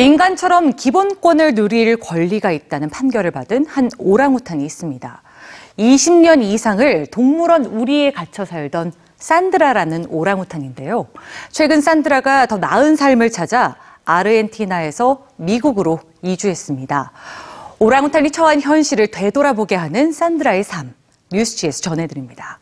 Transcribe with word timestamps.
인간처럼 0.00 0.72
기본권을 0.76 1.54
누릴 1.54 1.98
권리가 1.98 2.52
있다는 2.52 2.88
판결을 2.88 3.32
받은 3.32 3.66
한 3.66 3.90
오랑우탄이 3.98 4.64
있습니다. 4.64 5.22
20년 5.78 6.42
이상을 6.42 7.06
동물원 7.08 7.66
우리에 7.66 8.10
갇혀 8.10 8.46
살던 8.46 8.94
산드라라는 9.18 10.06
오랑우탄인데요. 10.08 11.06
최근 11.50 11.82
산드라가 11.82 12.46
더 12.46 12.56
나은 12.56 12.96
삶을 12.96 13.30
찾아 13.30 13.76
아르헨티나에서 14.06 15.26
미국으로 15.36 16.00
이주했습니다. 16.22 17.12
오랑우탄이 17.78 18.30
처한 18.30 18.62
현실을 18.62 19.08
되돌아보게 19.08 19.74
하는 19.74 20.12
산드라의 20.12 20.64
삶, 20.64 20.94
뉴스지에서 21.30 21.82
전해드립니다. 21.82 22.58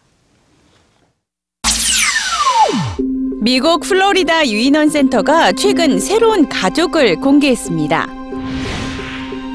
미국 3.40 3.82
플로리다 3.82 4.48
유인원 4.48 4.88
센터가 4.88 5.52
최근 5.52 6.00
새로운 6.00 6.48
가족을 6.48 7.16
공개했습니다. 7.16 8.08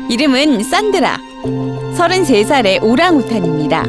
이름은 0.10 0.64
산드라. 0.64 1.20
33살의 1.98 2.82
오랑우탄입니다. 2.82 3.84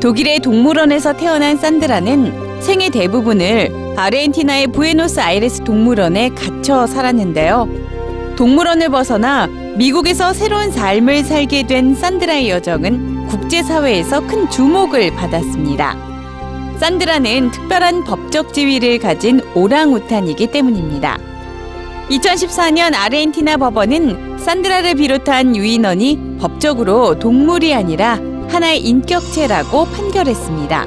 독일의 0.00 0.40
동물원에서 0.40 1.12
태어난 1.12 1.56
산드라는 1.56 2.60
생애 2.60 2.90
대부분을 2.90 3.94
아르헨티나의 3.96 4.66
부에노스 4.68 5.20
아이레스 5.20 5.62
동물원에 5.62 6.30
갇혀 6.30 6.86
살았는데요. 6.88 8.34
동물원을 8.36 8.88
벗어나 8.88 9.46
미국에서 9.76 10.32
새로운 10.32 10.72
삶을 10.72 11.22
살게 11.22 11.68
된 11.68 11.94
산드라의 11.94 12.50
여정은 12.50 13.28
국제사회에서 13.28 14.26
큰 14.26 14.50
주목을 14.50 15.14
받았습니다. 15.14 16.13
산드라는 16.78 17.50
특별한 17.50 18.04
법적 18.04 18.52
지위를 18.52 18.98
가진 18.98 19.40
오랑우탄이기 19.54 20.48
때문입니다. 20.48 21.18
2014년 22.10 22.94
아르헨티나 22.94 23.56
법원은 23.56 24.38
산드라를 24.38 24.94
비롯한 24.94 25.56
유인원이 25.56 26.36
법적으로 26.38 27.18
동물이 27.18 27.74
아니라 27.74 28.20
하나의 28.48 28.80
인격체라고 28.80 29.86
판결했습니다. 29.86 30.86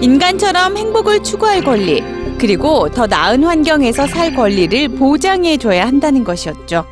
인간처럼 0.00 0.76
행복을 0.76 1.22
추구할 1.22 1.62
권리, 1.62 2.02
그리고 2.38 2.88
더 2.88 3.06
나은 3.06 3.44
환경에서 3.44 4.06
살 4.06 4.34
권리를 4.34 4.88
보장해줘야 4.90 5.86
한다는 5.86 6.24
것이었죠. 6.24 6.84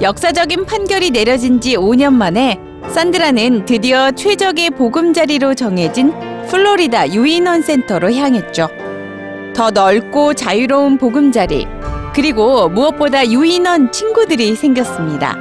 역사적인 0.00 0.66
판결이 0.66 1.10
내려진 1.10 1.60
지 1.60 1.76
5년 1.76 2.12
만에 2.12 2.58
산드라는 2.88 3.64
드디어 3.64 4.12
최적의 4.12 4.70
보금자리로 4.70 5.54
정해진 5.54 6.12
플로리다 6.48 7.12
유인원 7.12 7.62
센터로 7.62 8.12
향했죠. 8.12 8.68
더 9.54 9.70
넓고 9.70 10.34
자유로운 10.34 10.98
보금자리, 10.98 11.66
그리고 12.14 12.68
무엇보다 12.68 13.26
유인원 13.28 13.92
친구들이 13.92 14.54
생겼습니다. 14.54 15.34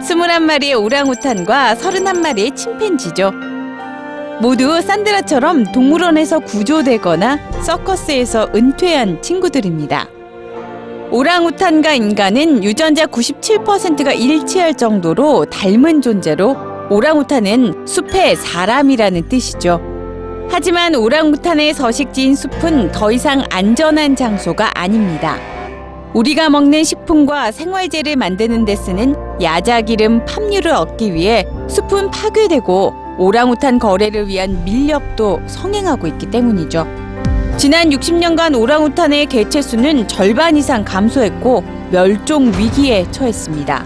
21마리의 0.00 0.82
오랑우탄과 0.82 1.74
31마리의 1.74 2.54
침팬지죠. 2.54 3.32
모두 4.40 4.80
산드라처럼 4.80 5.72
동물원에서 5.72 6.40
구조되거나 6.40 7.38
서커스에서 7.62 8.50
은퇴한 8.54 9.22
친구들입니다. 9.22 10.08
오랑우탄과 11.10 11.94
인간은 11.94 12.62
유전자 12.64 13.06
97%가 13.06 14.12
일치할 14.12 14.74
정도로 14.74 15.46
닮은 15.46 16.02
존재로 16.02 16.56
오랑우탄은 16.90 17.86
숲의 17.86 18.36
사람이라는 18.36 19.28
뜻이죠. 19.28 19.95
하지만 20.48 20.94
오랑우탄의 20.94 21.74
서식지인 21.74 22.34
숲은 22.34 22.92
더 22.92 23.12
이상 23.12 23.42
안전한 23.50 24.16
장소가 24.16 24.70
아닙니다. 24.74 25.38
우리가 26.14 26.48
먹는 26.48 26.84
식품과 26.84 27.52
생활재를 27.52 28.16
만드는 28.16 28.64
데 28.64 28.74
쓰는 28.74 29.14
야자기름 29.42 30.24
팜유를 30.24 30.72
얻기 30.72 31.12
위해 31.12 31.46
숲은 31.68 32.10
파괴되고 32.10 32.94
오랑우탄 33.18 33.78
거래를 33.78 34.28
위한 34.28 34.64
밀렵도 34.64 35.40
성행하고 35.46 36.06
있기 36.06 36.30
때문이죠. 36.30 36.86
지난 37.58 37.90
60년간 37.90 38.58
오랑우탄의 38.58 39.26
개체 39.26 39.60
수는 39.60 40.08
절반 40.08 40.56
이상 40.56 40.84
감소했고 40.84 41.64
멸종 41.90 42.52
위기에 42.52 43.10
처했습니다. 43.10 43.84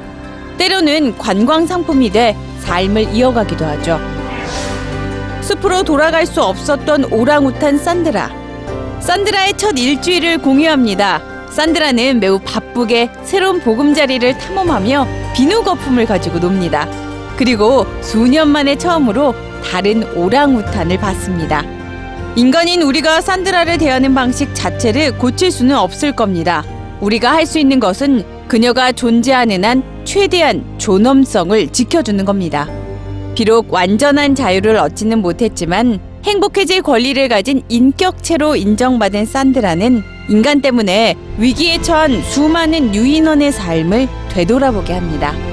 때로는 0.58 1.16
관광 1.16 1.66
상품이 1.66 2.10
돼 2.10 2.36
삶을 2.60 3.14
이어가기도 3.14 3.64
하죠. 3.64 4.19
숲으로 5.50 5.82
돌아갈 5.82 6.26
수 6.26 6.42
없었던 6.42 7.12
오랑우탄 7.12 7.78
산드라. 7.78 8.30
산드라의 9.00 9.54
첫 9.56 9.76
일주일을 9.76 10.38
공유합니다. 10.38 11.48
산드라는 11.50 12.20
매우 12.20 12.38
바쁘게 12.38 13.10
새로운 13.24 13.58
보금자리를 13.60 14.38
탐험하며 14.38 15.08
비누 15.34 15.64
거품을 15.64 16.06
가지고 16.06 16.38
놉니다. 16.38 16.88
그리고 17.36 17.84
수년 18.00 18.48
만에 18.48 18.76
처음으로 18.76 19.34
다른 19.64 20.04
오랑우탄을 20.16 20.98
봤습니다. 20.98 21.64
인간인 22.36 22.82
우리가 22.82 23.20
산드라를 23.20 23.78
대하는 23.78 24.14
방식 24.14 24.54
자체를 24.54 25.18
고칠 25.18 25.50
수는 25.50 25.76
없을 25.76 26.12
겁니다. 26.12 26.62
우리가 27.00 27.32
할 27.32 27.44
수 27.44 27.58
있는 27.58 27.80
것은 27.80 28.24
그녀가 28.46 28.92
존재하는 28.92 29.64
한 29.64 29.82
최대한 30.04 30.64
존엄성을 30.78 31.70
지켜주는 31.70 32.24
겁니다. 32.24 32.68
비록 33.34 33.72
완전한 33.72 34.34
자유를 34.34 34.76
얻지는 34.76 35.20
못했지만 35.20 36.00
행복해질 36.24 36.82
권리를 36.82 37.28
가진 37.28 37.62
인격체로 37.68 38.56
인정받은 38.56 39.24
산드라는 39.26 40.02
인간 40.28 40.60
때문에 40.60 41.16
위기에 41.38 41.80
처한 41.80 42.22
수많은 42.22 42.94
유인원의 42.94 43.52
삶을 43.52 44.08
되돌아보게 44.30 44.92
합니다. 44.92 45.49